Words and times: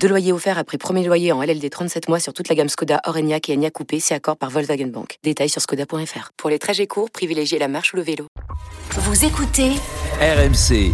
Deux 0.00 0.08
loyers 0.08 0.32
offerts 0.32 0.58
après 0.58 0.78
premier 0.78 1.04
loyer 1.04 1.32
en 1.32 1.42
LLD 1.42 1.68
37 1.70 2.08
mois 2.08 2.20
sur 2.20 2.32
toute 2.32 2.48
la 2.48 2.54
gamme 2.54 2.68
Skoda, 2.68 3.00
Orenia 3.06 3.38
et 3.48 3.52
Enya 3.54 3.70
Coupé, 3.70 3.98
c'est 3.98 4.14
accord 4.14 4.36
par 4.36 4.50
Volkswagen 4.50 4.86
Bank. 4.86 5.18
Détails 5.24 5.48
sur 5.48 5.60
skoda.fr. 5.60 6.30
Pour 6.36 6.50
les 6.50 6.58
trajets 6.60 6.86
courts, 6.86 7.10
privilégiez 7.10 7.58
la 7.58 7.66
marche 7.66 7.92
ou 7.92 7.96
le 7.96 8.02
vélo. 8.02 8.26
Vous 8.92 9.24
écoutez 9.24 9.70
RMC, 10.20 10.92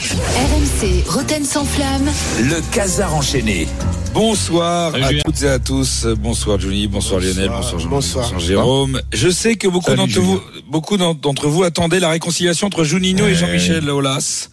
RMC 0.00 1.04
Roten 1.08 1.44
sans 1.44 1.64
flamme. 1.64 2.10
le 2.40 2.60
casar 2.74 3.14
enchaîné. 3.14 3.68
Bonsoir 4.14 4.90
Salut, 4.92 5.04
à 5.04 5.08
Julien. 5.08 5.22
toutes 5.24 5.42
et 5.42 5.48
à 5.48 5.58
tous. 5.60 6.06
Bonsoir 6.18 6.58
Johnny, 6.58 6.88
bonsoir, 6.88 7.20
Lionel, 7.20 7.50
bonsoir 7.50 7.78
Jean, 7.80 7.88
Bonsoir. 7.88 8.38
Jérôme. 8.40 9.00
Je 9.12 9.28
sais 9.28 9.54
que 9.54 9.68
beaucoup 9.68 9.94
d'entre 9.94 10.18
vous, 10.20 10.40
beaucoup 10.68 10.96
d'entre 10.96 11.46
vous 11.46 11.62
attendaient 11.62 12.00
la 12.00 12.08
réconciliation 12.08 12.66
entre 12.66 12.82
Juninho 12.82 13.26
et 13.26 13.28
Ouais. 13.28 13.34
Jean-Michel 13.34 13.88
Aulas. 13.90 14.48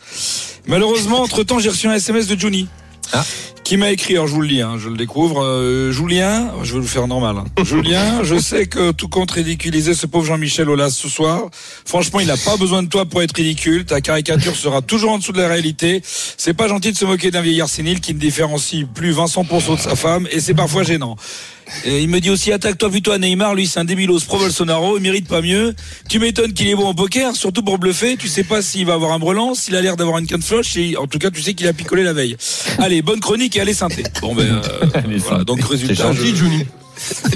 Malheureusement, 0.68 1.22
entre 1.22 1.44
temps, 1.44 1.60
j'ai 1.60 1.70
reçu 1.70 1.88
un 1.88 1.94
SMS 1.94 2.28
de 2.28 2.40
Johnny. 2.40 2.68
Ah. 3.14 3.24
Qui 3.64 3.78
m'a 3.78 3.90
écrit, 3.92 4.14
alors 4.14 4.28
je 4.28 4.34
vous 4.34 4.42
le 4.42 4.48
lis, 4.48 4.62
hein, 4.62 4.76
je 4.78 4.90
le 4.90 4.98
découvre. 4.98 5.44
Euh, 5.44 5.92
Julien, 5.92 6.52
je 6.64 6.74
vais 6.76 6.80
vous 6.80 6.88
faire 6.88 7.08
normal. 7.08 7.38
hein. 7.38 7.64
Julien, 7.64 8.24
je 8.24 8.38
sais 8.38 8.68
que 8.68 8.92
tout 8.92 9.08
compte 9.08 9.32
ridiculiser 9.32 9.96
ce 9.96 10.06
pauvre 10.06 10.26
Jean-Michel 10.26 10.70
Aulas 10.70 10.92
ce 10.92 11.10
soir. 11.10 11.50
Franchement, 11.86 12.20
il 12.20 12.28
n'a 12.28 12.38
pas 12.38 12.58
besoin 12.58 12.84
de 12.84 12.90
toi 12.90 13.06
pour 13.06 13.24
être 13.24 13.36
ridicule. 13.36 13.86
Ta 13.86 14.02
caricature 14.02 14.56
sera 14.56 14.82
toujours 14.84 15.14
en 15.14 15.18
dessous 15.18 15.32
de 15.32 15.42
la 15.42 15.48
réalité. 15.48 16.02
C'est 16.04 16.54
pas 16.54 16.68
gentil 16.68 16.92
de 16.92 16.98
se 16.98 17.06
moquer 17.06 17.32
d'un 17.32 17.42
vieillard 17.42 17.70
sénile 17.70 18.02
qui 18.02 18.14
ne 18.14 18.20
différencie 18.20 18.86
plus 18.94 19.12
Vincent 19.12 19.44
Ponceau 19.46 19.76
de 19.76 19.82
sa 19.82 19.96
femme 19.96 20.28
et 20.32 20.40
c'est 20.40 20.54
parfois 20.54 20.84
gênant. 20.84 21.16
Et 21.86 22.02
il 22.02 22.10
me 22.10 22.20
dit 22.20 22.30
aussi 22.30 22.52
attaque-toi 22.52 22.90
plutôt 22.90 23.12
à 23.12 23.18
Neymar, 23.18 23.56
lui 23.56 23.68
c'est 23.68 23.80
un 23.80 23.86
débilos 23.86 24.20
pro 24.26 24.38
Bolsonaro, 24.38 24.98
il 24.98 25.02
mérite 25.02 25.28
pas 25.28 25.42
mieux. 25.42 25.74
Tu 26.10 26.20
m'étonnes 26.20 26.54
qu'il 26.54 26.68
est 26.68 26.76
bon 26.76 26.90
au 26.90 26.94
poker, 26.94 27.36
surtout 27.36 27.64
pour 27.64 27.78
bluffer, 27.80 28.18
tu 28.18 28.28
sais 28.28 28.44
pas 28.44 28.62
s'il 28.62 28.86
va 28.86 28.94
avoir 28.94 29.12
un 29.14 29.20
brelan, 29.20 29.54
s'il 29.56 29.76
a 29.76 29.82
l'air 29.82 29.96
d'avoir 29.98 30.18
une 30.20 30.28
canne 30.28 30.42
floche 30.42 30.78
et 30.78 30.96
en 30.98 31.08
tout 31.08 31.20
cas 31.20 31.32
tu 31.32 31.42
sais 31.42 31.54
qu'il 31.54 31.68
a 31.68 31.74
picolé 31.74 32.04
la 32.04 32.14
veille. 32.14 32.38
Allez, 32.80 33.02
bonne 33.02 33.20
chronique 33.20 33.56
et 33.58 33.62
allez 33.62 33.74
synthé. 33.74 34.04
Bon 34.22 34.36
ben 34.36 34.62
euh, 34.64 34.86
voilà, 35.18 35.44
donc 35.44 35.62
résultat 35.64 36.12
je- 36.14 36.22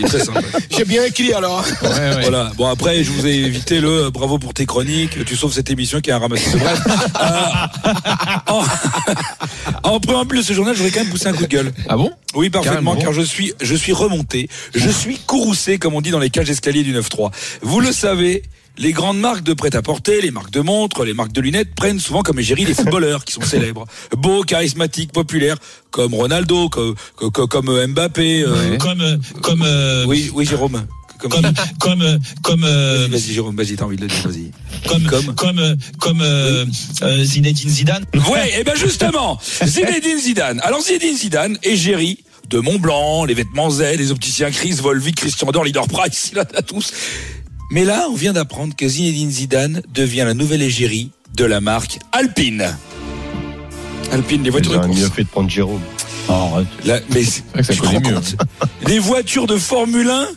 Très 0.05 0.19
simple. 0.19 0.43
J'ai 0.69 0.85
bien 0.85 1.03
écrit 1.03 1.33
alors. 1.33 1.65
Ouais, 1.81 1.87
ouais. 1.89 2.21
Voilà. 2.21 2.51
Bon 2.57 2.67
après, 2.67 3.03
je 3.03 3.11
vous 3.11 3.25
ai 3.27 3.35
évité 3.35 3.79
le 3.79 4.05
euh, 4.05 4.09
bravo 4.11 4.37
pour 4.39 4.53
tes 4.53 4.65
chroniques. 4.65 5.23
Tu 5.25 5.35
sauves 5.35 5.53
cette 5.53 5.69
émission 5.69 6.01
qui 6.01 6.11
ramassis 6.11 6.51
de 6.51 6.57
bref. 6.57 6.79
Euh, 6.87 8.51
en, 8.51 8.63
en 9.95 9.99
préambule 9.99 10.39
de 10.39 10.43
ce 10.43 10.53
journal, 10.53 10.73
je 10.75 10.79
voudrais 10.81 10.91
quand 10.97 11.03
même 11.03 11.11
pousser 11.11 11.27
un 11.27 11.33
coup 11.33 11.43
de 11.43 11.47
gueule. 11.47 11.71
Ah 11.87 11.95
bon? 11.97 12.11
Oui, 12.35 12.49
parfaitement, 12.49 12.93
Carrément. 12.93 12.95
car 13.01 13.13
je 13.13 13.21
suis, 13.21 13.53
je 13.61 13.75
suis 13.75 13.93
remonté, 13.93 14.49
je 14.75 14.89
suis 14.89 15.17
courroucé, 15.17 15.77
comme 15.79 15.95
on 15.95 16.01
dit 16.01 16.11
dans 16.11 16.19
les 16.19 16.29
cages 16.29 16.47
d'escalier 16.47 16.83
du 16.83 16.93
9-3. 16.93 17.31
Vous 17.61 17.79
le 17.79 17.91
savez. 17.91 18.43
Les 18.81 18.94
grandes 18.94 19.19
marques 19.19 19.44
de 19.44 19.53
prêt-à-porter, 19.53 20.22
les 20.22 20.31
marques 20.31 20.52
de 20.52 20.61
montres, 20.61 21.03
les 21.03 21.13
marques 21.13 21.33
de 21.33 21.41
lunettes 21.41 21.75
prennent 21.75 21.99
souvent 21.99 22.22
comme 22.23 22.39
égérie 22.39 22.63
les 22.63 22.73
footballeurs 22.73 23.25
qui 23.25 23.33
sont 23.33 23.41
célèbres, 23.41 23.86
beaux, 24.16 24.44
charismatiques, 24.44 25.11
populaires, 25.11 25.58
comme 25.91 26.13
Ronaldo, 26.13 26.69
comme, 26.69 26.95
comme, 27.17 27.47
comme 27.47 27.88
Mbappé. 27.88 28.44
euh, 28.47 28.77
comme 28.77 29.02
euh, 29.02 29.17
comme 29.41 29.63
euh, 29.66 30.05
Oui, 30.08 30.31
oui, 30.33 30.45
Jérôme. 30.45 30.86
Comme, 31.19 31.31
comme 31.31 31.52
comme 31.81 32.02
euh, 32.03 32.17
comme 32.41 32.63
euh, 32.63 33.09
Vas-y, 33.11 33.33
Jérôme, 33.33 33.58
vas-y, 33.58 33.75
t'as 33.75 33.83
envie 33.83 33.97
de 33.97 34.03
le 34.03 34.08
dire, 34.08 34.25
vas-y. 34.25 34.52
comme 34.88 35.03
comme- 35.03 35.36
comme 35.36 35.59
euh, 35.59 35.75
comme 35.99 36.21
euh, 36.21 36.66
euh, 37.02 37.23
Zinedine 37.25 37.69
Zidane. 37.69 38.05
Ouais, 38.31 38.61
et 38.61 38.64
ben 38.64 38.75
justement, 38.77 39.38
Zinedine 39.66 40.17
Zidane. 40.17 40.61
Alors 40.64 40.81
Zinedine 40.81 41.17
Zidane, 41.17 41.58
égérie 41.64 42.20
de 42.49 42.59
Montblanc, 42.59 43.26
les 43.26 43.33
vêtements 43.33 43.70
Z, 43.70 43.82
les 43.98 44.11
opticiens 44.11 44.49
Chris, 44.52 44.71
Volvic, 44.82 45.17
Christian 45.17 45.52
Dior, 45.52 45.65
Leader 45.65 45.87
Price, 45.89 46.30
il 46.32 46.39
en 46.39 46.43
a 46.43 46.61
tous. 46.61 46.93
Mais 47.71 47.85
là, 47.85 48.07
on 48.09 48.15
vient 48.15 48.33
d'apprendre 48.33 48.75
que 48.75 48.87
Zinedine 48.87 49.30
Zidane 49.30 49.81
devient 49.93 50.23
la 50.25 50.33
nouvelle 50.33 50.63
égérie 50.63 51.11
de 51.35 51.45
la 51.45 51.61
marque 51.61 51.99
Alpine. 52.11 52.75
Alpine, 54.11 54.43
les 54.43 54.49
voitures 54.49 54.71
de 54.71 54.85
course. 54.87 54.99
mieux 54.99 55.09
fait 55.09 55.23
de 55.23 55.30
prendre 55.30 55.49
Jérôme. 55.49 55.81
Là, 56.85 56.99
mais 57.13 57.23
ça 57.23 57.41
tu 57.73 57.79
te 57.79 57.85
rends 57.85 57.93
connaît 57.93 58.09
mieux. 58.09 58.15
compte 58.15 58.35
Les 58.87 58.97
voitures 58.97 59.45
de 59.45 59.58
Formule 59.58 60.09
1, 60.09 60.27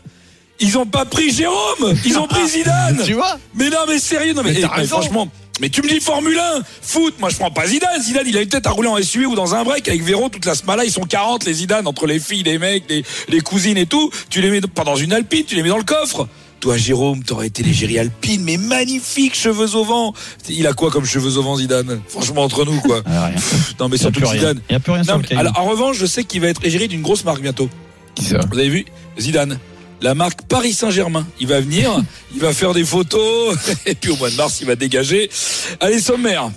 ils 0.60 0.76
ont 0.76 0.84
pas 0.84 1.06
pris 1.06 1.32
Jérôme, 1.32 1.94
ils 2.04 2.18
ont 2.18 2.26
pris 2.26 2.46
Zidane. 2.48 3.00
Tu 3.06 3.14
vois 3.14 3.38
Mais 3.54 3.70
non, 3.70 3.78
mais 3.88 3.98
sérieux, 3.98 4.34
non, 4.34 4.42
mais, 4.42 4.54
eh, 4.54 4.66
mais 4.76 4.86
franchement. 4.86 5.28
Mais 5.60 5.70
tu 5.70 5.80
me 5.82 5.88
dis 5.88 6.00
Formule 6.00 6.38
1, 6.38 6.62
foot, 6.82 7.14
moi 7.18 7.30
je 7.30 7.36
prends 7.36 7.50
pas 7.50 7.66
Zidane. 7.66 8.02
Zidane, 8.02 8.26
il 8.26 8.36
a 8.36 8.42
une 8.42 8.48
tête 8.48 8.66
à 8.66 8.70
rouler 8.70 8.88
en 8.88 9.00
SUV 9.02 9.24
ou 9.24 9.34
dans 9.34 9.54
un 9.54 9.64
break 9.64 9.88
avec 9.88 10.02
Véro, 10.02 10.28
toute 10.28 10.44
la 10.44 10.54
smala, 10.54 10.84
ils 10.84 10.92
sont 10.92 11.02
40 11.02 11.44
les 11.46 11.54
Zidane, 11.54 11.86
entre 11.86 12.06
les 12.06 12.18
filles, 12.18 12.42
les 12.42 12.58
mecs, 12.58 12.84
les, 12.90 13.04
les 13.28 13.40
cousines 13.40 13.78
et 13.78 13.86
tout. 13.86 14.10
Tu 14.28 14.42
les 14.42 14.50
mets 14.50 14.60
pas 14.60 14.84
dans 14.84 14.96
une 14.96 15.12
Alpine, 15.14 15.44
tu 15.46 15.56
les 15.56 15.62
mets 15.62 15.70
dans 15.70 15.78
le 15.78 15.84
coffre. 15.84 16.28
Toi, 16.62 16.76
Jérôme, 16.76 17.24
t'aurais 17.24 17.48
été 17.48 17.64
l'égérie 17.64 17.98
Alpine, 17.98 18.44
mais 18.44 18.56
magnifique, 18.56 19.34
cheveux 19.34 19.74
au 19.74 19.84
vent. 19.84 20.14
Il 20.48 20.64
a 20.68 20.72
quoi 20.72 20.92
comme 20.92 21.04
cheveux 21.04 21.36
au 21.36 21.42
vent, 21.42 21.56
Zidane? 21.56 22.00
Franchement, 22.06 22.44
entre 22.44 22.64
nous, 22.64 22.78
quoi. 22.80 23.02
Ah, 23.04 23.24
rien. 23.26 23.34
Pff, 23.34 23.74
Non, 23.80 23.88
mais 23.88 23.96
Il 23.96 23.98
y 23.98 24.06
a 24.06 24.10
surtout 24.12 24.20
plus 24.20 24.26
que 24.28 24.30
rien. 24.30 24.38
Zidane. 24.38 24.60
Il 24.70 24.72
y 24.72 24.76
a 24.76 24.78
plus 24.78 24.92
rien 24.92 25.02
sur 25.02 25.18
le 25.18 25.24
alors, 25.36 25.58
en 25.58 25.64
revanche, 25.64 25.96
je 25.98 26.06
sais 26.06 26.22
qu'il 26.22 26.40
va 26.40 26.46
être 26.46 26.64
égérie 26.64 26.86
d'une 26.86 27.02
grosse 27.02 27.24
marque 27.24 27.42
bientôt. 27.42 27.68
Qui 28.14 28.24
ça? 28.26 28.38
Vous 28.48 28.58
avez 28.58 28.68
vu? 28.68 28.84
Zidane 29.18 29.58
la 30.02 30.14
marque 30.14 30.42
Paris 30.42 30.72
Saint-Germain. 30.72 31.26
Il 31.40 31.46
va 31.48 31.60
venir, 31.60 31.90
il 32.34 32.40
va 32.40 32.52
faire 32.52 32.74
des 32.74 32.84
photos, 32.84 33.56
et 33.86 33.94
puis 33.96 34.10
au 34.12 34.16
mois 34.16 34.30
de 34.30 34.36
mars, 34.36 34.60
il 34.60 34.66
va 34.68 34.74
dégager. 34.76 35.30
Allez, 35.80 36.00
sommaire. 36.00 36.50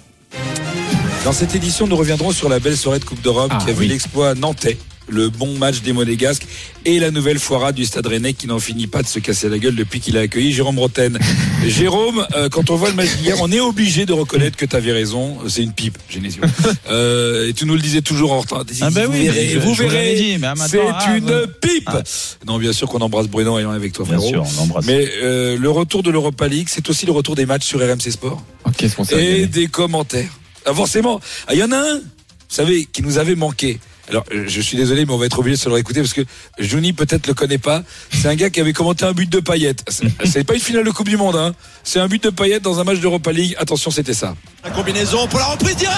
Dans 1.24 1.32
cette 1.32 1.56
édition, 1.56 1.88
nous 1.88 1.96
reviendrons 1.96 2.32
sur 2.32 2.48
la 2.50 2.60
belle 2.60 2.78
soirée 2.78 3.00
de 3.00 3.06
Coupe 3.06 3.22
d'Europe 3.22 3.52
Ah, 3.54 3.58
qui 3.64 3.72
a 3.72 3.74
vu 3.74 3.82
oui. 3.82 3.88
l'exploit 3.88 4.36
nantais, 4.36 4.78
le 5.08 5.30
bon 5.30 5.58
match 5.58 5.82
des 5.82 5.94
Monégasques 5.94 6.46
et 6.86 7.00
la 7.00 7.12
nouvelle 7.12 7.40
foirade 7.40 7.76
du 7.76 7.86
Stade 7.86 8.06
Rennais 8.08 8.34
qui 8.34 8.48
n'en 8.48 8.60
finit 8.60 8.88
pas 8.88 9.02
de 9.02 9.08
se 9.08 9.20
casser 9.20 9.50
la 9.50 9.58
gueule 9.58 9.76
depuis 9.76 10.00
qu'il 10.00 10.18
a 10.18 10.22
accueilli 10.22 10.52
Jérôme 10.52 10.80
Roten. 10.80 11.18
Jérôme, 11.68 12.26
euh, 12.36 12.50
quand 12.50 12.70
on 12.70 12.76
voit 12.76 12.90
le 12.90 12.96
match 12.96 13.16
d'hier, 13.18 13.38
on 13.42 13.52
est 13.52 13.60
obligé 13.60 14.06
de 14.06 14.14
reconnaître 14.14 14.58
que 14.58 14.66
tu 14.66 14.76
avais 14.76 14.92
raison. 14.92 15.38
C'est 15.48 15.64
une 15.64 15.74
pipe, 15.74 15.98
Genesio. 16.10 16.44
Euh, 16.88 17.50
et 17.50 17.54
tu 17.54 17.66
nous 17.66 17.74
le 17.74 17.82
disais 17.82 18.02
toujours 18.02 18.32
en 18.32 18.42
retard. 18.42 18.64
Ah 18.82 18.90
bah 18.92 19.02
oui, 19.10 19.28
vous 19.60 19.74
verrez. 19.74 20.38
C'est 20.68 20.80
ah, 20.80 21.16
une 21.18 21.30
ouais. 21.30 21.48
pipe. 21.60 21.88
Ah. 21.88 22.04
Non, 22.46 22.60
bien 22.60 22.74
sûr 22.74 22.88
qu'on 22.88 23.00
embrasse 23.00 23.28
Bruno 23.28 23.58
et 23.58 23.66
on 23.66 23.74
est 23.74 23.76
avec 23.76 23.94
toi, 23.94 24.06
Bien 24.06 24.20
sûr, 24.20 24.44
on 24.44 24.62
l'embrasse. 24.62 24.86
Mais 24.86 25.10
euh, 25.24 25.58
le 25.58 25.70
retour 25.70 26.04
de 26.04 26.12
l'Europa 26.12 26.48
League, 26.48 26.68
c'est 26.70 26.88
aussi 26.90 27.06
le 27.06 27.12
retour 27.12 27.36
des 27.36 27.46
matchs 27.46 27.66
sur 27.66 27.80
RMC 27.80 28.12
Sport 28.12 28.44
Oh, 28.66 29.04
et 29.18 29.48
des 29.48 29.68
commentaires. 29.68 30.32
Ah, 30.66 30.74
forcément, 30.74 31.20
Ah, 31.48 31.54
il 31.54 31.60
y 31.60 31.64
en 31.64 31.72
a 31.72 31.78
un, 31.78 31.98
vous 31.98 32.02
savez, 32.50 32.88
qui 32.92 33.02
nous 33.02 33.18
avait 33.18 33.36
manqué. 33.36 33.80
Alors, 34.10 34.24
euh, 34.34 34.44
je 34.48 34.62
suis 34.62 34.78
désolé, 34.78 35.06
mais 35.06 35.14
on 35.14 35.18
va 35.18 35.26
être 35.26 35.40
obligé 35.40 35.56
de 35.58 35.62
se 35.62 35.68
le 35.68 35.74
réécouter 35.76 36.02
parce 36.02 36.14
que 36.14 36.22
Johnny 36.60 36.94
peut-être 36.94 37.28
le 37.28 37.34
connaît 37.34 37.58
pas. 37.58 37.82
C'est 38.12 38.28
un 38.28 38.36
gars 38.36 38.50
qui 38.50 38.60
avait 38.62 38.74
commenté 38.74 39.04
un 39.06 39.14
but 39.14 39.30
de 39.30 39.40
paillette. 39.40 39.84
C'est 40.26 40.44
pas 40.44 40.54
une 40.54 40.60
finale 40.60 40.84
de 40.86 40.92
Coupe 40.92 41.10
du 41.10 41.18
Monde, 41.18 41.36
hein. 41.36 41.54
C'est 41.84 42.00
un 42.00 42.08
but 42.08 42.24
de 42.24 42.30
paillette 42.30 42.62
dans 42.64 42.80
un 42.80 42.84
match 42.84 43.00
d'Europa 43.00 43.32
League. 43.32 43.56
Attention, 43.60 43.90
c'était 43.92 44.14
ça. 44.14 44.36
La 44.64 44.70
combinaison 44.72 45.28
pour 45.28 45.40
la 45.40 45.46
reprise 45.46 45.76
directe 45.76 45.96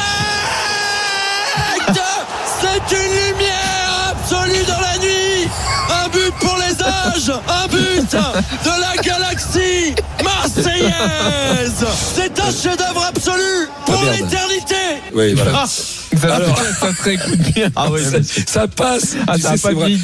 C'est 2.62 2.96
une 2.96 3.34
lumière 3.34 4.12
absolue 4.12 4.66
dans 4.67 4.79
la 4.81 4.97
nuit 5.00 5.47
Un 5.90 6.09
but 6.09 6.31
pour 6.40 6.57
les 6.57 6.84
âges 6.84 7.31
Un 7.47 7.67
but 7.67 8.12
de 8.12 8.81
la 8.81 9.01
galaxie 9.01 9.96
marseillaise 10.23 11.85
C'est 12.16 12.40
un 12.40 12.51
chef-d'œuvre 12.51 13.03
absolu 13.03 13.67
pour 13.85 14.01
Ah, 14.06 14.12
l'éternité 14.12 14.75
Oui, 15.13 15.34
voilà. 15.34 15.66
Ça, 16.22 16.35
Alors- 16.35 16.57
ça 16.79 16.94
se 16.95 17.01
réécoute 17.03 17.38
bien. 17.53 17.69
Ah 17.75 17.89
ouais, 17.91 18.03
ça, 18.03 18.17
ça 18.23 18.67
passe. 18.67 19.16
Ah, 19.28 19.35
Tu 19.35 19.41
sais, 19.41 19.57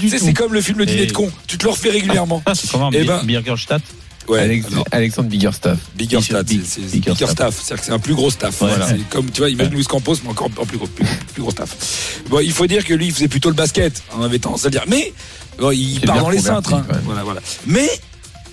c'est 0.09 0.19
c'est 0.19 0.33
comme 0.33 0.53
le 0.53 0.61
film 0.61 0.77
Le 0.79 0.85
Dîner 0.85 1.03
Et- 1.03 1.07
de 1.07 1.11
con. 1.13 1.31
Tu 1.47 1.57
te 1.57 1.63
le 1.65 1.71
refais 1.71 1.89
régulièrement. 1.91 2.41
Comment 2.71 2.89
Eh 2.93 3.01
Bi- 3.01 3.07
ben- 3.07 3.23
Birgerstadt 3.23 3.81
Ouais. 4.29 4.39
Alex- 4.39 4.67
alors, 4.71 4.85
Alexandre 4.91 5.27
Biggerstaff. 5.27 5.77
Biggerstadt, 5.97 6.45
Big- 6.47 6.61
c'est 6.65 6.79
c'est 6.87 6.91
Biggerstaff. 6.93 7.17
bigger 7.19 7.31
staff, 7.33 7.55
c'est-à-dire 7.61 7.79
que 7.81 7.85
c'est 7.87 7.91
un 7.91 7.99
plus 7.99 8.15
gros 8.15 8.31
staff. 8.31 8.61
Ouais, 8.61 8.69
Voilà, 8.69 8.87
c'est 8.87 9.09
comme 9.09 9.29
tu 9.29 9.41
vois, 9.41 9.49
imagine 9.49 9.73
Luis 9.73 9.83
Campos, 9.83 10.15
mais 10.23 10.29
encore 10.29 10.49
en 10.57 10.65
plus 10.65 10.77
gros, 10.77 10.87
plus, 10.87 11.05
plus 11.33 11.41
gros 11.41 11.51
staff. 11.51 12.21
Bon, 12.29 12.39
il 12.39 12.53
faut 12.53 12.65
dire 12.65 12.85
que 12.85 12.93
lui, 12.93 13.07
il 13.07 13.13
faisait 13.13 13.27
plutôt 13.27 13.49
le 13.49 13.55
basket, 13.55 14.01
on 14.17 14.21
avait 14.23 14.39
tendance 14.39 14.65
à 14.65 14.69
dire. 14.69 14.83
Mais 14.87 15.11
bon, 15.59 15.71
il 15.71 15.99
C'est 15.99 16.05
part 16.07 16.19
dans 16.21 16.29
les 16.29 16.39
cintres. 16.39 16.73
hein. 16.73 16.85
Voilà, 17.03 17.23
voilà. 17.23 17.41
Mais 17.67 17.89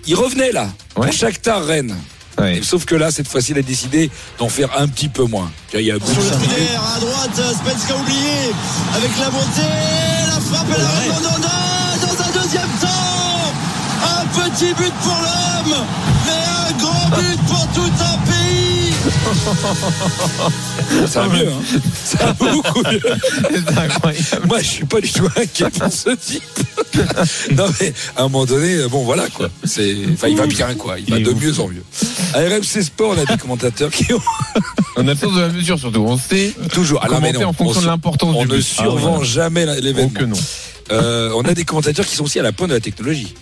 il 0.09 0.17
revenait 0.17 0.51
là, 0.51 0.69
Ouais. 0.97 1.07
pour 1.07 1.12
Shakhtar 1.12 1.65
Rennes. 1.65 1.95
Sauf 2.63 2.85
que 2.85 2.95
là, 2.95 3.11
cette 3.11 3.29
fois-ci, 3.29 3.53
il 3.53 3.59
a 3.59 3.63
décidé 3.63 4.11
d'en 4.39 4.49
faire 4.49 4.71
un 4.79 4.89
petit 4.89 5.09
peu 5.09 5.25
moins. 5.25 5.51
Il 5.75 5.81
y 5.81 5.91
a 5.91 5.95
Sur 5.95 6.07
le 6.07 6.29
travers, 6.29 6.83
à 6.97 7.01
droite, 7.01 7.37
Spence 7.37 7.85
qui 7.87 7.93
a 7.93 7.97
oublié 7.97 8.53
avec 8.97 9.11
la 9.19 9.31
montée, 9.31 9.63
la 10.27 10.41
frappe 10.41 10.69
et 10.69 10.81
la 10.81 11.15
redondance 11.17 12.01
dans 12.03 12.25
un 12.25 12.43
deuxième 12.43 12.71
temps. 12.81 13.53
Un 14.03 14.25
petit 14.49 14.73
but 14.75 14.93
pour 15.03 15.19
l'homme, 15.21 15.87
mais 16.27 16.43
un 16.59 16.73
grand 16.79 17.09
but 17.17 17.41
pour 17.47 17.67
tout 17.75 17.93
un 18.01 18.17
pays. 18.31 18.95
Ça 21.07 21.23
va 21.23 21.29
mieux, 21.29 21.49
hein. 21.49 21.81
Ça 22.05 22.19
va 22.27 22.33
beaucoup 22.33 22.83
mieux. 22.91 23.01
C'est 23.51 23.79
incroyable. 23.79 24.47
Moi, 24.47 24.59
je 24.61 24.67
suis 24.67 24.85
pas 24.85 25.01
du 25.01 25.13
tout 25.13 25.29
inquiet 25.37 25.71
pour 25.71 25.93
ce 25.93 26.11
type. 26.11 26.43
non 27.57 27.67
mais 27.81 27.93
à 28.17 28.21
un 28.21 28.23
moment 28.25 28.45
donné, 28.47 28.75
euh, 28.77 28.89
bon 28.89 29.05
voilà 29.05 29.29
quoi. 29.29 29.49
C'est, 29.65 29.95
enfin 30.13 30.29
il 30.29 30.37
va 30.37 30.47
bien 30.47 30.75
quoi. 30.75 30.99
Il 30.99 31.11
va 31.11 31.19
Il 31.19 31.25
de 31.25 31.31
ouf. 31.31 31.43
mieux 31.43 31.61
en 31.61 31.69
mieux. 31.69 31.85
À 32.35 32.39
RMC 32.41 32.83
Sport, 32.83 33.15
on 33.17 33.21
a 33.21 33.25
des 33.25 33.39
commentateurs 33.41 33.91
qui 33.91 34.13
ont 34.13 34.21
On 34.97 35.07
a 35.09 35.15
sens 35.17 35.35
de 35.35 35.41
la 35.41 35.49
mesure 35.49 35.79
surtout. 35.79 36.01
On 36.07 36.19
sait 36.19 36.53
toujours. 36.73 37.03
Alors, 37.05 37.21
mais 37.21 37.29
commenter 37.33 37.45
non, 37.45 37.51
en 37.51 37.53
fonction 37.53 37.81
on, 37.81 37.83
de 37.83 37.87
l'importance 37.89 38.35
on 38.37 38.45
du 38.45 38.57
ne 38.57 38.61
survend 38.61 39.17
Ah, 39.17 39.21
ouais. 39.21 39.25
jamais 39.25 39.65
la- 39.65 39.77
Oh 39.77 39.81
l'événement. 39.81 40.11
que 40.11 40.25
non. 40.25 40.37
Euh, 40.93 41.31
on 41.37 41.43
a 41.43 41.55
des 41.55 41.65
commentateurs 41.65 42.05
qui 42.07 42.17
sont 42.17 42.25
aussi 42.25 42.41
à 42.41 42.43
la 42.43 42.53
pointe 42.53 42.71
de 42.71 42.75
la 42.75 42.81
technologie. 42.81 43.35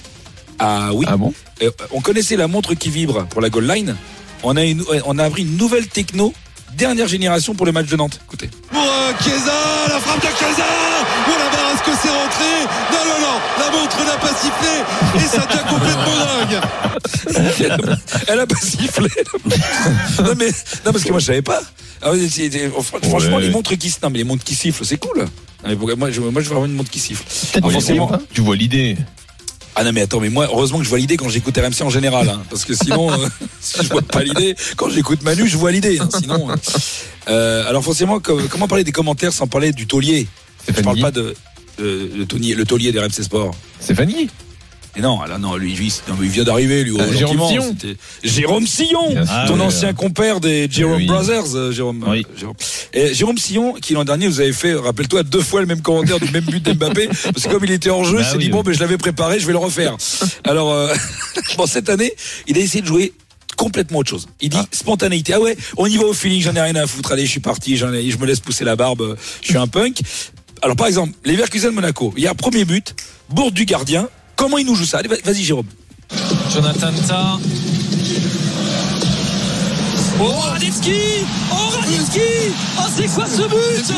Ah 0.59 0.91
oui. 0.93 1.07
Ah 1.09 1.17
bon 1.17 1.33
Euh, 1.63 1.71
on 1.93 2.01
connaissait 2.01 2.37
la 2.37 2.49
montre 2.49 2.75
qui 2.75 2.91
vibre 2.91 3.27
pour 3.27 3.41
la 3.41 3.49
goal 3.49 3.67
line. 3.67 3.97
On 4.43 4.57
a 4.57 4.65
une, 4.65 4.85
on 5.07 5.19
a 5.19 5.25
appris 5.25 5.43
une 5.43 5.57
nouvelle 5.57 5.87
techno 5.89 6.33
dernière 6.77 7.09
génération 7.09 7.55
pour 7.55 7.65
le 7.67 7.73
match 7.73 7.87
de 7.87 7.97
Nantes. 7.97 8.21
Écoutez. 8.27 8.51
Pour 8.79 8.87
euh, 8.87 9.13
Chiesa, 9.21 9.53
la 9.89 9.99
frappe 9.99 10.21
de 10.21 10.27
Chiesa 10.29 10.65
Oh 11.27 11.31
la 11.31 11.51
barre, 11.51 11.73
est-ce 11.75 11.83
que 11.83 11.97
c'est 12.01 12.11
rentré? 12.11 12.53
Non, 12.93 13.03
non, 13.09 13.19
non, 13.27 13.41
la 13.59 13.71
montre 13.77 14.05
n'a 14.07 14.17
pas 14.19 14.35
sifflé 14.39 14.75
et 15.17 15.27
ça 15.29 15.47
devient 15.47 15.67
complètement 15.69 16.17
dingue 17.59 17.99
Elle 18.29 18.39
a 18.41 18.47
pas 18.47 18.55
sifflé. 18.61 19.09
non 20.25 20.35
mais 20.39 20.47
non 20.87 20.93
parce 20.93 21.03
que 21.03 21.11
moi 21.11 21.19
je 21.19 21.25
savais 21.27 21.43
pas. 21.43 21.61
Ah 22.03 22.13
c'est- 22.31 22.71
franchement 23.03 23.37
Ouais. 23.39 23.43
les 23.43 23.51
montres 23.51 23.77
qui 23.77 23.93
non 24.01 24.11
mais 24.11 24.19
les 24.19 24.25
montres 24.25 24.45
qui 24.45 24.55
sifflent 24.55 24.85
c'est 24.85 24.97
cool. 24.99 25.19
Non, 25.23 25.29
mais 25.67 25.75
pourquoi- 25.75 25.97
moi 25.97 26.11
je 26.13 26.21
moi 26.21 26.41
je 26.41 26.47
veux 26.49 26.53
avoir 26.53 26.67
une 26.67 26.75
montre 26.75 26.91
qui 26.91 27.01
siffle. 27.01 27.25
Forcément. 27.61 28.13
Tu 28.33 28.43
vois 28.43 28.55
l'idée. 28.55 28.97
Ah 29.75 29.83
non 29.85 29.91
mais 29.93 30.03
attends 30.03 30.21
mais 30.21 30.29
moi 30.29 30.47
heureusement 30.51 30.79
que 30.79 30.85
je 30.85 30.89
vois 30.89 30.99
l'idée 30.99 31.17
quand 31.17 31.29
j'écoute 31.29 31.57
RMC 31.57 31.83
en 31.85 31.91
général 31.91 32.29
hein, 32.29 32.43
parce 32.51 32.65
que 32.65 32.75
sinon 32.75 33.13
euh, 33.13 33.29
si 33.61 33.83
je 33.85 33.89
vois 33.89 34.03
pas 34.03 34.23
l'idée 34.25 34.57
quand 34.77 34.89
j'écoute 34.89 35.23
Manu 35.23 35.47
je 35.47 35.57
vois 35.57 35.71
l'idée 35.71 36.01
hein, 36.01 36.09
sinon 36.19 36.51
euh, 36.51 36.55
euh, 37.29 37.69
alors 37.69 37.83
forcément 37.85 38.21
comme- 38.21 38.49
comment 38.49 38.69
parler 38.69 38.85
des 38.85 38.93
commentaires 38.93 39.33
sans 39.33 39.47
parler 39.47 39.73
du 39.73 39.87
taulier? 39.87 40.27
Je 40.69 40.81
parle 40.83 41.01
pas 41.01 41.11
de, 41.11 41.35
de- 41.79 42.11
le 42.17 42.27
taulier 42.27 42.55
le 42.55 42.65
taulier 42.65 42.93
des 42.93 42.99
RMC 43.01 43.23
Sport 43.23 43.55
Stéphanie. 43.81 44.29
et 44.97 45.01
non 45.01 45.23
là 45.23 45.39
non 45.39 45.57
lui, 45.57 45.75
lui, 45.75 45.93
non, 46.09 46.15
mais 46.19 46.27
il 46.27 46.33
vient 46.33 46.45
d'arriver 46.45 46.83
lui 46.85 46.99
Euh, 46.99 47.13
Jérôme 47.17 47.47
Sillon. 47.49 47.77
Jérôme 48.25 48.67
Sillon 48.67 49.15
ton 49.47 49.61
Ah, 49.61 49.65
ancien 49.65 49.93
compère 49.95 50.41
des 50.41 50.69
Jérôme 50.71 50.97
Oui. 50.97 51.07
Brothers 51.07 51.55
euh, 51.55 51.71
Jérôme, 51.73 52.05
Oui. 52.09 52.25
euh, 52.29 52.39
Jérôme. 52.39 52.57
Et 52.93 53.15
Jérôme 53.15 53.39
Sillon 53.39 53.75
qui 53.75 53.95
l'an 53.95 54.05
dernier 54.05 54.27
vous 54.27 54.41
avez 54.41 54.53
fait 54.53 54.75
rappelle-toi 54.75 55.23
deux 55.23 55.41
fois 55.43 55.61
le 55.61 55.67
même 55.67 55.83
commentaire 55.83 56.19
du 56.19 56.31
même 56.33 56.45
but 56.45 56.63
d'Mbappé 56.65 57.09
parce 57.25 57.45
que 57.47 57.51
comme 57.51 57.65
il 57.65 57.71
était 57.71 57.91
en 57.91 58.03
jeu 58.05 58.17
Bah 58.17 58.23
il 58.27 58.33
s'est 58.33 58.39
dit 58.39 58.49
bon 58.51 58.59
oui. 58.59 58.65
ben 58.67 58.75
je 58.75 58.81
l'avais 58.81 58.99
préparé 58.99 59.39
je 59.39 59.47
vais 59.47 59.53
le 59.53 59.59
refaire 59.59 59.97
alors 60.45 60.73
euh, 60.73 60.93
bon 61.57 61.67
cette 61.67 61.89
année 61.91 62.13
il 62.49 62.57
a 62.59 62.61
essayé 62.61 62.83
de 62.83 62.87
jouer 62.89 63.13
complètement 63.59 63.99
autre 63.99 64.09
chose. 64.09 64.27
Il 64.41 64.49
dit 64.49 64.57
spontanéité. 64.73 65.35
Ah 65.35 65.41
ouais, 65.41 65.57
on 65.77 65.85
y 65.87 65.97
va 65.99 66.05
au 66.05 66.15
feeling, 66.15 66.41
j'en 66.41 66.55
ai 66.55 66.61
rien 66.63 66.77
à 66.77 66.87
foutre. 66.87 67.13
Allez, 67.13 67.27
je 67.27 67.31
suis 67.31 67.41
parti, 67.41 67.77
j'en 67.77 67.93
ai, 67.93 68.11
je 68.11 68.17
me 68.17 68.25
laisse 68.25 68.41
pousser 68.41 68.65
la 68.65 68.77
barbe, 68.77 69.19
je 69.43 69.47
suis 69.49 69.59
un 69.59 69.67
punk. 69.67 70.01
Alors 70.63 70.77
par 70.77 70.87
exemple, 70.87 71.13
les 71.25 71.33
Leverkusen 71.33 71.73
Monaco, 71.73 72.15
il 72.17 72.23
y 72.23 72.27
a 72.27 72.31
un 72.31 72.35
premier 72.35 72.65
but, 72.65 72.95
bourde 73.29 73.53
du 73.53 73.67
gardien. 73.67 74.09
Comment 74.37 74.57
il 74.59 74.67
nous 74.67 74.77
joue 74.77 74.87
ça? 74.87 74.99
Allez, 74.99 75.09
vas-y 75.09 75.43
Jérôme. 75.43 75.67
Jonathan 76.55 76.93
Ta. 77.07 77.39
Oh, 80.21 80.25
Radetsky 80.25 81.01
Oh, 81.53 81.69
Radetsky 81.81 82.21
Oh, 82.79 82.83
c'est 82.97 83.07
quoi 83.09 83.27
ce 83.27 83.43
but? 83.43 83.95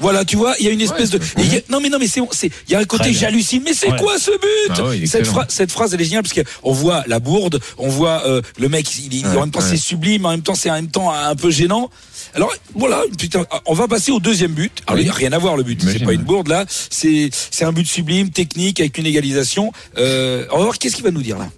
Voilà, 0.00 0.24
tu 0.24 0.36
vois, 0.36 0.54
il 0.60 0.66
y 0.66 0.68
a 0.68 0.72
une 0.72 0.80
espèce 0.80 1.10
de. 1.10 1.18
il 1.38 1.52
y 1.52 1.56
a- 1.56 1.60
non 1.68 1.80
mais 1.80 1.88
non 1.88 1.98
mais 1.98 2.06
c'est. 2.06 2.20
Il 2.68 2.72
y 2.72 2.74
a 2.74 2.78
un 2.78 2.84
côté 2.84 3.12
j'hallucine. 3.12 3.62
Mais 3.64 3.72
c'est 3.74 3.90
Ouais. 3.90 3.98
quoi 3.98 4.18
ce 4.18 4.30
but 4.30 4.70
Ah 4.78 4.84
ouais, 4.84 4.98
est 5.00 5.06
cette, 5.06 5.26
phra- 5.26 5.46
cette 5.48 5.72
phrase 5.72 5.92
elle 5.94 6.00
est 6.00 6.04
géniale 6.04 6.22
parce 6.22 6.34
qu'on 6.34 6.72
voit 6.72 7.02
la 7.06 7.18
bourde, 7.20 7.60
on 7.78 7.88
voit 7.88 8.22
euh, 8.26 8.40
le 8.58 8.68
mec, 8.68 8.86
il, 8.98 9.12
il- 9.14 9.26
en 9.26 9.40
même 9.40 9.50
temps 9.50 9.60
ouais. 9.60 9.66
c'est 9.68 9.76
sublime, 9.76 10.26
en 10.26 10.30
même 10.30 10.42
temps 10.42 10.54
c'est 10.54 10.70
en 10.70 10.74
même 10.74 10.88
temps 10.88 11.12
un 11.12 11.34
peu 11.36 11.50
gênant. 11.50 11.90
Alors 12.34 12.52
voilà, 12.74 13.02
putain, 13.18 13.44
on 13.66 13.74
va 13.74 13.88
passer 13.88 14.12
au 14.12 14.20
deuxième 14.20 14.52
but. 14.52 14.72
Alors 14.86 14.96
Oui. 14.96 15.02
il 15.02 15.04
n'y 15.04 15.10
a 15.10 15.14
rien 15.14 15.32
à 15.32 15.38
voir 15.38 15.56
le 15.56 15.62
but, 15.62 15.82
c'est 15.82 16.04
pas 16.04 16.12
une 16.12 16.22
bourde 16.22 16.48
là, 16.48 16.64
c'est 16.90 17.30
c'est 17.50 17.64
un 17.64 17.72
but 17.72 17.86
sublime, 17.88 18.30
technique 18.30 18.80
avec 18.80 18.98
une 18.98 19.06
égalisation. 19.06 19.72
Euh, 19.96 20.44
on 20.52 20.58
va 20.58 20.64
voir 20.64 20.78
qu'est-ce 20.78 20.94
qu'il 20.96 21.04
va 21.04 21.10
nous 21.10 21.22
dire 21.22 21.38
là? 21.38 21.48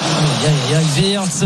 Aïe, 0.00 0.08
aïe, 0.46 0.76
aïe, 0.76 1.12
Wirtz. 1.16 1.44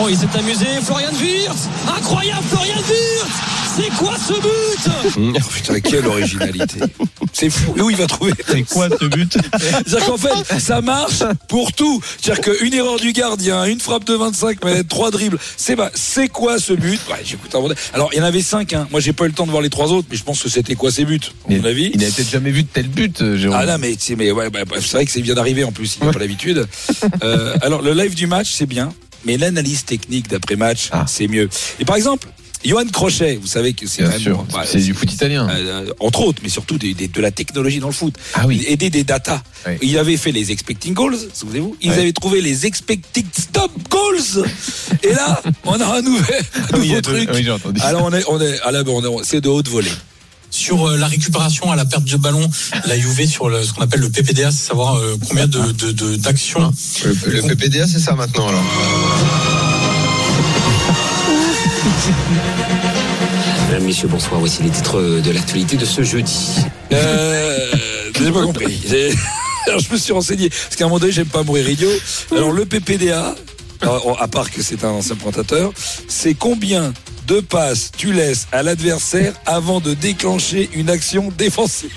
Oh, 0.00 0.06
il 0.08 0.16
s'est 0.16 0.26
amusé. 0.38 0.66
Florian 0.82 1.10
Wirtz. 1.20 1.68
Incroyable, 1.96 2.42
Florian 2.50 2.76
Wirtz. 2.76 3.53
C'est 3.76 3.90
quoi 3.96 4.14
ce 4.16 4.32
but 4.34 5.14
Oh, 5.36 5.48
putain, 5.52 5.80
quelle 5.80 6.06
originalité. 6.06 6.78
C'est 7.32 7.50
fou. 7.50 7.74
Et 7.76 7.80
où 7.80 7.90
il 7.90 7.96
va 7.96 8.06
trouver 8.06 8.32
C'est 8.46 8.62
quoi 8.62 8.88
ce 9.00 9.04
but 9.06 9.32
C'est-à-dire 9.58 10.06
qu'en 10.06 10.16
fait, 10.16 10.60
ça 10.60 10.80
marche 10.80 11.22
pour 11.48 11.72
tout. 11.72 12.00
C'est-à-dire 12.20 12.44
qu'une 12.56 12.72
erreur 12.74 12.96
du 13.00 13.12
gardien, 13.12 13.64
une 13.64 13.80
frappe 13.80 14.04
de 14.04 14.14
25 14.14 14.64
mètres, 14.64 14.88
trois 14.88 15.10
dribbles, 15.10 15.38
c'est 15.56 15.74
bah, 15.76 15.90
c'est 15.94 16.28
quoi 16.28 16.58
ce 16.58 16.72
but 16.72 17.00
ouais, 17.10 17.22
j'écoute 17.24 17.54
un 17.54 17.64
Alors, 17.94 18.10
il 18.12 18.18
y 18.18 18.20
en 18.20 18.24
avait 18.24 18.42
cinq. 18.42 18.72
Hein. 18.72 18.86
Moi, 18.90 19.00
j'ai 19.00 19.12
pas 19.12 19.24
eu 19.24 19.28
le 19.28 19.34
temps 19.34 19.46
de 19.46 19.50
voir 19.50 19.62
les 19.62 19.70
trois 19.70 19.92
autres, 19.92 20.06
mais 20.10 20.16
je 20.16 20.22
pense 20.24 20.42
que 20.42 20.48
c'était 20.48 20.74
quoi 20.76 20.92
ces 20.92 21.04
buts, 21.04 21.20
à 21.48 21.50
mon 21.52 21.56
Il- 21.58 21.66
avis. 21.66 21.90
Il 21.94 22.00
n'a 22.00 22.06
peut-être 22.06 22.30
jamais 22.30 22.50
vu 22.50 22.62
de 22.62 22.68
tel 22.72 22.88
but, 22.88 23.20
euh, 23.22 23.36
Jérôme. 23.36 23.58
Ah 23.60 23.66
non, 23.66 23.78
mais, 23.80 23.94
c'est- 23.98 24.14
mais 24.16 24.30
ouais, 24.30 24.50
bah, 24.50 24.60
bah, 24.64 24.76
c'est 24.80 24.92
vrai 24.92 25.04
que 25.04 25.10
c'est 25.10 25.22
bien 25.22 25.34
d'arriver 25.34 25.64
en 25.64 25.72
plus, 25.72 25.96
il 26.00 26.06
n'a 26.06 26.12
pas 26.12 26.18
l'habitude. 26.20 26.66
Euh, 27.22 27.56
alors, 27.62 27.82
le 27.82 27.92
live 27.92 28.14
du 28.14 28.26
match, 28.26 28.50
c'est 28.52 28.66
bien, 28.66 28.92
mais 29.24 29.36
l'analyse 29.36 29.84
technique 29.84 30.28
d'après-match, 30.28 30.90
Ah. 30.92 31.04
c'est 31.08 31.26
mieux. 31.26 31.48
Et 31.80 31.84
par 31.84 31.96
exemple, 31.96 32.28
Johan 32.64 32.86
Crochet, 32.92 33.36
vous 33.40 33.46
savez 33.46 33.74
que 33.74 33.86
c'est 33.86 34.02
bah, 34.02 34.62
c'est 34.64 34.78
du 34.80 34.94
foot 34.94 35.12
italien. 35.12 35.46
euh, 35.50 35.86
entre 36.00 36.22
autres, 36.22 36.40
mais 36.42 36.48
surtout 36.48 36.78
des- 36.78 36.94
des- 36.94 37.08
de 37.08 37.20
la 37.20 37.30
technologie 37.30 37.78
dans 37.78 37.88
le 37.88 37.92
foot. 37.92 38.14
Ah 38.34 38.46
oui. 38.46 38.64
Aider 38.66 38.88
des 38.90 39.04
data. 39.04 39.42
Oui. 39.66 39.74
Il 39.82 39.98
avait 39.98 40.16
fait 40.16 40.32
les 40.32 40.50
expecting 40.50 40.94
goals, 40.94 41.16
souvenez-vous. 41.34 41.76
Ils 41.82 41.90
Ouais. 41.90 41.98
avaient 41.98 42.12
trouvé 42.12 42.40
les 42.40 42.64
expecting 42.66 43.26
stop 43.38 43.70
goals. 43.90 44.46
Et 45.02 45.12
là, 45.12 45.42
on 45.64 45.78
a 45.80 45.98
un 45.98 46.02
nouvel, 46.02 46.42
un 46.72 46.78
Oui, 46.78 46.88
nouveau 46.88 47.00
truc. 47.02 47.28
oui, 47.34 47.50
entendu. 47.50 47.80
Alors 47.82 48.02
on 48.04 48.12
est, 48.12 48.24
on 48.28 48.40
est, 48.40 48.58
c'est 49.24 49.40
de 49.42 49.48
haute 49.48 49.68
volée. 49.68 49.90
Sur 50.50 50.88
euh, 50.88 50.96
la 50.96 51.08
récupération 51.08 51.70
à 51.72 51.76
la 51.76 51.84
perte 51.84 52.04
de 52.04 52.16
ballon, 52.16 52.48
la 52.86 52.96
Juve 52.98 53.26
sur 53.26 53.48
le- 53.48 53.62
ce 53.64 53.72
qu'on 53.72 53.82
appelle 53.82 54.00
le 54.00 54.08
PPDA, 54.08 54.52
c'est 54.52 54.68
savoir 54.68 54.94
euh, 54.96 55.16
combien 55.28 55.48
de 55.48 55.72
de- 55.72 55.90
de- 55.92 56.14
d'actions. 56.16 56.72
Le, 57.04 57.12
le 57.32 57.42
PPDA, 57.42 57.86
c'est 57.88 57.98
ça 57.98 58.14
maintenant 58.14 58.46
alors. 58.48 58.62
Mesdames, 63.74 63.88
Messieurs, 63.88 64.06
bonsoir. 64.06 64.38
Voici 64.38 64.62
les 64.62 64.70
titres 64.70 65.00
de 65.00 65.30
l'actualité 65.32 65.76
de 65.76 65.84
ce 65.84 66.04
jeudi. 66.04 66.60
Euh, 66.92 67.72
j'ai 68.16 68.30
pas 68.30 68.42
compris. 68.42 68.80
Alors 69.66 69.80
je 69.80 69.92
me 69.92 69.98
suis 69.98 70.12
renseigné 70.12 70.48
parce 70.48 70.76
qu'à 70.76 70.84
un 70.84 70.86
moment 70.86 71.00
donné, 71.00 71.10
j'aime 71.10 71.26
pas 71.26 71.42
mourir 71.42 71.68
idiot. 71.68 71.90
Alors 72.30 72.52
le 72.52 72.66
PPDA, 72.66 73.34
alors, 73.80 74.16
à 74.22 74.28
part 74.28 74.52
que 74.52 74.62
c'est 74.62 74.84
un 74.84 74.90
ancien 74.90 75.16
pointateur, 75.16 75.72
c'est 76.06 76.34
combien 76.34 76.92
de 77.26 77.40
passes 77.40 77.90
tu 77.96 78.12
laisses 78.12 78.46
à 78.52 78.62
l'adversaire 78.62 79.32
avant 79.44 79.80
de 79.80 79.92
déclencher 79.94 80.70
une 80.74 80.88
action 80.88 81.32
défensive? 81.36 81.90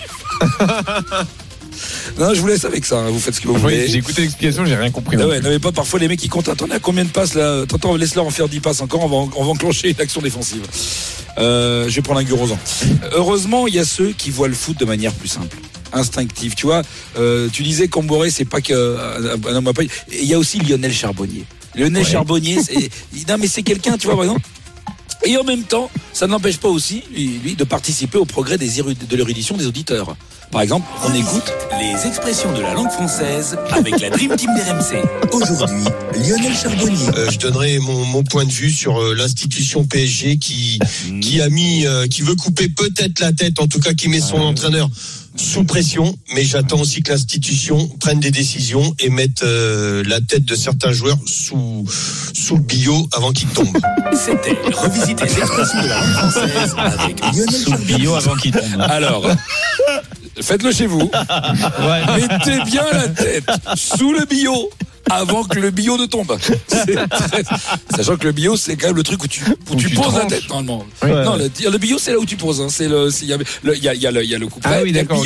non, 2.18 2.34
je 2.34 2.42
vous 2.42 2.48
laisse 2.48 2.66
avec 2.66 2.86
ça. 2.88 2.98
hein, 2.98 3.12
Vous 3.12 3.20
faites 3.20 3.36
ce 3.36 3.42
que 3.42 3.50
vous 3.50 3.54
voulez. 3.54 3.88
J'ai 3.88 4.00
écouté 4.00 4.24
l'explication, 4.24 4.66
j'ai 4.66 4.76
rien 4.76 4.90
compris. 4.90 5.16
Ah 5.22 5.28
ouais, 5.28 5.42
non 5.42 5.50
mais 5.50 5.60
pas 5.60 5.72
parfois 5.72 6.00
les 6.00 6.08
mecs 6.08 6.20
qui 6.22 6.28
comptent. 6.28 6.50
Attends, 6.50 6.66
on 6.68 6.72
a 6.72 6.80
combien 6.80 7.06
de 7.06 7.12
passes 7.12 7.36
là? 7.36 7.68
T'entends, 7.68 7.96
laisse-leur 7.96 8.26
en 8.26 8.32
faire 8.32 8.50
10 8.50 8.62
passes 8.62 8.82
encore. 8.82 9.04
On 9.04 9.26
va, 9.28 9.32
on 9.36 9.44
va 9.44 9.52
enclencher 9.52 9.92
une 9.92 10.02
action 10.02 10.22
défensive. 10.22 10.64
Euh, 11.38 11.88
je 11.90 11.96
vais 11.96 12.02
prendre 12.02 12.20
un 12.20 12.24
Gurosan. 12.24 12.58
Heureusement, 13.14 13.68
il 13.68 13.76
y 13.76 13.80
a 13.80 13.86
ceux 13.86 14.12
qui 14.12 14.30
voient 14.32 14.48
le 14.48 14.56
foot 14.56 14.78
de 14.80 14.86
manière 14.86 15.14
plus 15.14 15.28
simple, 15.28 15.56
instinctive. 15.94 16.56
Tu 16.56 16.66
vois, 16.66 16.82
euh, 17.18 17.48
tu 17.52 17.64
disais 17.64 17.88
Comboré, 17.88 18.30
c'est 18.32 18.46
pas 18.46 18.62
que 18.62 18.74
euh, 18.74 19.38
homme 19.46 19.68
à 19.68 19.74
pas- 19.74 19.84
Il 20.12 20.26
y 20.26 20.34
a 20.34 20.40
aussi 20.40 20.60
Lionel 20.60 20.94
Charbonnier. 20.94 21.44
Lionel 21.76 22.04
Ouais. 22.04 22.10
Charbonnier, 22.10 22.58
c'est 22.64 22.90
non 23.30 23.38
mais 23.40 23.48
c'est 23.48 23.62
quelqu'un, 23.64 23.98
tu 23.98 24.08
vois 24.08 24.16
par 24.16 24.24
exemple. 24.26 24.42
Et 25.26 25.38
en 25.38 25.44
même 25.44 25.64
temps, 25.64 25.90
ça 26.14 26.28
n'empêche 26.28 26.58
pas 26.58 26.70
aussi, 26.70 27.04
lui, 27.12 27.40
lui, 27.44 27.56
de 27.56 27.64
participer 27.64 28.18
au 28.18 28.26
progrès 28.26 28.58
des 28.58 28.82
de 28.82 29.16
l'érudition 29.16 29.58
des 29.58 29.66
auditeurs. 29.68 30.16
Par 30.52 30.62
exemple, 30.62 30.88
on 31.06 31.14
écoute 31.14 31.52
Les 31.80 32.08
expressions 32.08 32.52
de 32.54 32.62
la 32.62 32.74
langue 32.74 32.90
française 32.90 33.58
avec 33.72 34.00
la 34.00 34.10
Dream 34.10 34.36
Team 34.36 34.52
d'RMC. 34.56 35.04
Aujourd'hui, 35.34 35.84
Lionel 36.16 36.54
Charbonnier. 36.56 37.10
Euh, 37.16 37.30
je 37.30 37.38
donnerai 37.38 37.80
mon, 37.80 38.06
mon 38.06 38.24
point 38.24 38.46
de 38.46 38.52
vue 38.52 38.72
sur 38.72 38.98
euh, 39.02 39.14
l'institution 39.14 39.86
PSG 39.86 40.38
qui 40.38 40.80
qui 41.22 41.42
a 41.42 41.50
mis, 41.50 41.86
euh, 41.86 42.08
qui 42.08 42.22
veut 42.22 42.36
couper 42.36 42.70
peut-être 42.70 43.20
la 43.20 43.34
tête, 43.34 43.60
en 43.60 43.68
tout 43.68 43.80
cas 43.80 43.94
qui 43.94 44.08
met 44.08 44.22
son 44.22 44.38
entraîneur 44.38 44.90
sous 45.36 45.64
pression. 45.66 46.18
Mais 46.34 46.44
j'attends 46.44 46.80
aussi 46.80 47.04
que 47.04 47.12
l'institution 47.12 47.88
prenne 48.00 48.20
des 48.20 48.32
décisions 48.32 48.96
et 49.00 49.10
mette 49.10 49.44
euh, 49.44 50.04
la 50.08 50.22
tête 50.22 50.46
de 50.46 50.56
certains 50.56 50.92
joueurs 50.92 51.18
sous 51.26 51.86
sous 52.34 52.56
le 52.56 52.62
billot 52.62 53.08
avant 53.14 53.34
qu'ils 53.34 53.50
tombent. 53.50 53.78
C'était 54.14 54.58
revisiter 54.72 55.26
les 55.26 55.38
expressions 55.38 55.82
de 55.84 55.88
la 55.88 56.00
langue 56.00 56.32
française 56.32 56.76
avec 56.78 57.20
Lionel 57.20 57.64
Charbonnier. 57.68 57.96
Bio 57.98 58.16
avant 58.16 58.36
qu'il 58.36 58.52
tombe. 58.52 58.82
Alors, 58.82 59.28
faites-le 60.42 60.72
chez 60.72 60.86
vous. 60.88 61.10
Mettez 62.16 62.64
bien 62.66 62.84
la 62.92 63.08
tête 63.10 63.50
sous 63.76 64.14
le 64.14 64.26
bio 64.26 64.70
avant 65.10 65.44
que 65.46 65.58
le 65.60 65.72
bio 65.72 65.98
ne 65.98 66.06
tombe. 66.06 66.38
Très- 66.38 67.44
Sachant 67.96 68.18
que 68.18 68.26
le 68.26 68.34
bio, 68.34 68.58
c'est 68.58 68.76
quand 68.76 68.88
même 68.88 68.96
le 68.98 69.04
truc 69.04 69.24
où 69.24 69.28
tu, 69.28 69.42
où 69.42 69.74
Où 69.74 69.76
tu 69.78 69.88
tu 69.90 69.96
poses 69.96 70.16
la 70.16 70.26
tête 70.26 70.50
normalement. 70.50 70.86
Oui. 71.02 71.10
Non, 71.12 71.38
le, 71.38 71.50
le 71.72 71.78
bio, 71.78 71.98
c'est 71.98 72.12
là 72.12 72.20
où 72.20 72.26
tu 72.26 72.36
poses. 72.36 72.60
hein. 72.60 72.68
C'est 72.70 72.90
le, 72.90 73.10
il 73.22 73.28
y 73.28 73.34
a 73.34 73.38
le, 73.38 73.78
il 73.78 73.84
y 73.84 73.88
a, 73.88 73.94
il 73.94 74.02
y 74.02 74.08
a 74.08 74.12
le, 74.12 74.26
y 74.26 74.36
a 74.36 74.38
le 74.38 74.48
Ah 74.66 74.80
oui, 74.84 74.90
il 74.90 74.96
y 74.96 75.00
a 75.00 75.04
le 75.04 75.08
d'accord, 75.08 75.24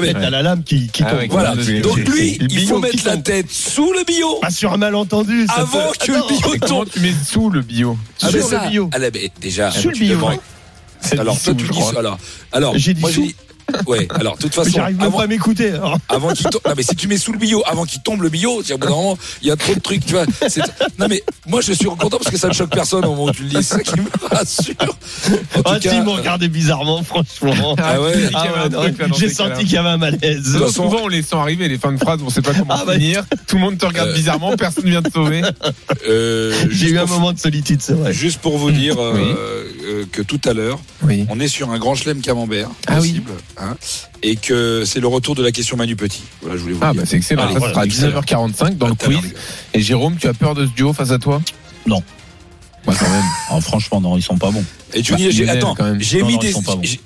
mais- 0.00 0.12
T'as 0.14 0.30
la 0.30 0.42
lame 0.42 0.62
qui, 0.64 0.88
qui 0.88 1.02
Ah 1.02 1.10
tombe. 1.10 1.18
ouais, 1.20 1.28
voilà. 1.30 1.54
Donc 1.82 1.96
lui, 1.98 2.38
il 2.40 2.66
faut 2.66 2.78
mettre 2.78 3.04
la 3.04 3.18
tête 3.18 3.50
sous 3.50 3.92
le 3.92 4.04
bio 4.04 4.36
Pas 4.40 4.50
sur 4.50 4.72
un 4.72 4.78
malentendu. 4.78 5.46
ça 5.46 5.54
avant 5.62 5.90
peut- 5.92 6.06
que 6.06 6.12
le 6.12 6.38
bio 6.38 6.66
tombe. 6.66 6.88
tu 6.90 7.00
mets 7.00 7.12
sous 7.26 7.50
le 7.50 7.60
bio 7.60 7.98
Ah, 8.22 8.30
sur 8.30 8.48
le 8.50 8.70
bio. 8.70 8.90
ah, 8.94 8.98
là, 8.98 9.08
mais 9.12 9.30
déjà, 9.42 9.70
Sur 9.70 9.90
le 9.90 9.98
bio, 9.98 10.18
Alors, 11.18 11.38
toi, 11.38 11.54
tu 11.54 11.68
dis 11.68 11.82
ça. 11.82 11.98
Alors, 11.98 12.18
alors 12.52 12.72
J'ai 12.78 12.94
dit 12.94 13.02
Ouais, 13.86 14.08
alors, 14.10 14.36
de 14.36 14.42
toute 14.42 14.54
façon, 14.54 14.70
J'arrive 14.70 15.00
avant, 15.00 15.18
pas 15.18 15.24
à 15.24 15.26
m'écouter. 15.26 15.72
avant 16.08 16.32
qu'il 16.32 16.46
tombe, 16.48 16.60
non, 16.66 16.72
mais 16.76 16.82
si 16.82 16.96
tu 16.96 17.06
mets 17.08 17.18
sous 17.18 17.32
le 17.32 17.38
billot, 17.38 17.62
avant 17.66 17.84
qu'il 17.84 18.00
tombe 18.02 18.22
le 18.22 18.28
billot, 18.28 18.62
il 18.62 19.48
y 19.48 19.50
a 19.50 19.56
trop 19.56 19.74
de 19.74 19.80
trucs, 19.80 20.04
tu 20.06 20.12
vois. 20.14 20.24
Non, 20.98 21.06
mais 21.08 21.22
moi, 21.46 21.60
je 21.60 21.72
suis 21.72 21.84
content 21.86 22.18
parce 22.18 22.30
que 22.30 22.36
ça 22.38 22.48
ne 22.48 22.52
choque 22.54 22.70
personne 22.70 23.04
au 23.04 23.10
moment 23.10 23.24
où 23.26 23.30
tu 23.32 23.42
le 23.42 23.48
dis. 23.50 23.56
C'est 23.62 23.74
ça 23.76 23.82
qui 23.82 24.00
me 24.00 24.06
rassure. 24.30 24.74
En 24.80 25.62
tout 25.62 25.62
Ah, 25.64 25.78
cas, 25.80 25.90
si, 25.90 25.96
ils 25.96 26.02
m'ont 26.02 26.14
regardé 26.14 26.48
bizarrement, 26.48 27.02
franchement. 27.02 27.76
Ah 27.78 28.00
ouais. 28.00 28.14
Ah 28.34 28.46
ouais, 28.80 28.92
J'ai 29.18 29.28
senti 29.28 29.64
qu'il 29.64 29.72
y 29.72 29.76
avait 29.78 29.88
un 29.90 29.98
malaise. 29.98 30.58
Souvent, 30.72 31.00
on 31.04 31.08
les 31.08 31.22
sent 31.22 31.36
arriver, 31.36 31.68
les 31.68 31.78
fins 31.78 31.92
de 31.92 31.98
phrase, 31.98 32.20
on 32.24 32.30
sait 32.30 32.42
pas 32.42 32.52
comment 32.54 32.74
Ah 32.76 32.84
bah. 32.86 32.94
finir. 32.94 33.24
Tout 33.46 33.56
le 33.56 33.62
monde 33.62 33.78
te 33.78 33.86
regarde 33.86 34.08
Euh. 34.10 34.14
bizarrement, 34.14 34.56
personne 34.56 34.84
vient 34.84 35.02
te 35.02 35.12
sauver. 35.12 35.42
euh, 36.08 36.54
J'ai 36.70 36.88
eu 36.90 36.98
un 36.98 37.06
moment 37.06 37.32
de 37.32 37.38
solitude, 37.38 37.80
c'est 37.82 37.92
vrai. 37.94 38.12
Juste 38.12 38.40
pour 38.40 38.58
vous 38.58 38.70
dire 38.70 38.94
euh, 38.98 39.12
Oui. 39.14 39.77
Euh, 39.88 40.04
que 40.10 40.22
tout 40.22 40.40
à 40.44 40.52
l'heure, 40.52 40.78
Oui. 41.02 41.26
on 41.30 41.40
est 41.40 41.48
sur 41.48 41.70
un 41.70 41.78
grand 41.78 41.94
chelem 41.94 42.20
camembert 42.20 42.68
Ah 42.86 42.94
oui. 43.00 43.08
possible, 43.08 43.30
hein, 43.56 43.76
et 44.22 44.36
que 44.36 44.84
c'est 44.84 45.00
le 45.00 45.06
retour 45.08 45.34
de 45.34 45.42
la 45.42 45.50
question 45.52 45.76
Manu 45.76 45.96
Petit. 45.96 46.22
Voilà, 46.42 46.56
je 46.56 46.62
voulais 46.62 46.74
vous 46.74 46.80
Ah, 46.82 46.88
le 46.88 46.94
bah 46.94 47.02
dire. 47.02 47.10
c'est 47.10 47.16
excellent. 47.16 47.42
Allez, 47.44 47.52
Ça 47.54 47.58
voilà, 47.58 47.74
sera 47.74 47.82
à 47.82 47.86
excellent. 47.86 48.20
19h45 48.20 48.76
dans 48.76 48.88
le 48.88 48.94
l'heure, 49.08 49.20
quiz. 49.22 49.34
Et 49.74 49.80
Jérôme, 49.80 50.16
tu 50.20 50.28
as 50.28 50.34
peur 50.34 50.54
de 50.54 50.66
ce 50.66 50.70
duo 50.72 50.92
face 50.92 51.10
à 51.10 51.18
toi? 51.18 51.40
Non. 51.86 52.02
Bah, 52.88 52.94
quand 52.98 53.10
même. 53.10 53.62
Franchement, 53.62 54.00
non, 54.00 54.16
ils 54.16 54.22
sont 54.22 54.38
pas 54.38 54.50
bons. 54.50 54.64
Et 54.94 55.04
Johnny, 55.04 55.28
Bah, 55.44 55.52
attends, 55.52 55.76
j'ai 55.98 56.22
Non, 56.22 56.26
mis 56.28 56.34
non, 56.34 56.40
des. 56.40 56.54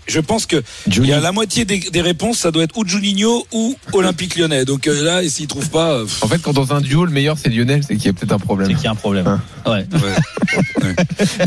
Je 0.07 0.21
pense 0.21 0.47
que 0.47 0.63
il 0.87 1.05
y 1.07 1.13
a 1.13 1.19
la 1.19 1.33
moitié 1.33 1.65
des, 1.65 1.81
des 1.81 2.01
réponses, 2.01 2.39
ça 2.39 2.53
doit 2.53 2.63
être 2.63 2.77
ou 2.79 2.87
Juninho 2.87 3.45
ou 3.53 3.75
Olympique 3.93 4.37
Lyonnais. 4.37 4.65
Donc 4.65 4.87
euh, 4.87 5.03
là, 5.03 5.25
et 5.25 5.29
s'ils 5.29 5.49
trouvent 5.49 5.71
pas, 5.71 5.91
euh, 5.95 6.07
En 6.21 6.29
fait, 6.29 6.41
quand 6.41 6.53
dans 6.53 6.73
un 6.73 6.81
duo, 6.81 7.05
le 7.05 7.11
meilleur 7.11 7.37
c'est 7.37 7.49
Lionel, 7.49 7.83
c'est 7.83 7.97
qu'il 7.97 8.07
y 8.07 8.09
a 8.09 8.13
peut-être 8.13 8.33
un 8.33 8.39
C'est 8.39 8.45
problème. 8.45 8.69
qu'il 8.69 8.85
y 8.85 8.87
a 8.87 8.93
un 8.93 8.95
problème. 8.95 9.27
Hein. 9.27 9.41
Ouais. 9.67 9.85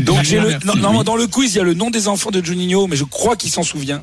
donc 0.02 0.22
j'ai 0.24 0.38
le. 0.38 0.52
Non, 0.66 0.76
non, 0.76 1.02
dans 1.02 1.16
le 1.16 1.26
quiz, 1.26 1.54
il 1.54 1.56
y 1.56 1.60
a 1.60 1.64
le 1.64 1.74
nom 1.74 1.88
des 1.90 2.06
enfants 2.08 2.30
de 2.30 2.44
Juninho, 2.44 2.86
mais 2.86 2.96
je 2.96 3.04
crois 3.04 3.36
qu'il 3.36 3.50
s'en 3.50 3.62
souvient. 3.62 4.02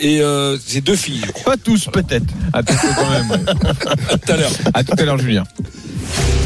Et 0.00 0.20
euh, 0.20 0.58
c'est 0.66 0.80
deux 0.80 0.96
filles. 0.96 1.22
Pas 1.44 1.56
tous, 1.56 1.86
peut-être. 1.92 2.26
Attention 2.52 2.88
quand 2.96 3.10
même. 3.10 3.30
ouais. 3.30 3.38
À 4.10 4.18
tout 4.18 4.32
à 4.32 4.36
l'heure. 4.36 4.50
À 4.74 4.84
tout 4.84 4.94
à 4.98 5.02
l'heure, 5.04 5.18
Julien. 5.18 5.44